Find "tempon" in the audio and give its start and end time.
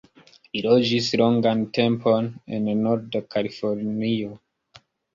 1.79-2.33